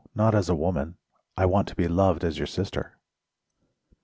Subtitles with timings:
[0.15, 0.97] Not as woman,
[1.37, 2.97] I want to be loved as your sister."